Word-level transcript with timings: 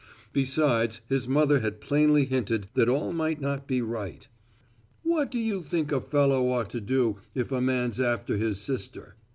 Besides 0.33 1.01
his 1.09 1.27
mother 1.27 1.59
had 1.59 1.79
plainly 1.79 2.25
hinted 2.25 2.69
that 2.73 2.89
all 2.89 3.13
might 3.13 3.39
not 3.39 3.67
be 3.67 3.83
right. 3.83 4.27
"What 5.03 5.29
do 5.29 5.37
you 5.37 5.61
think 5.61 5.91
a 5.91 6.01
fellow 6.01 6.49
ought 6.49 6.71
to 6.71 6.81
do 6.81 7.19
if 7.35 7.51
a 7.51 7.61
man's 7.61 7.99
after 7.99 8.35
his 8.37 8.59
sister?" 8.59 9.15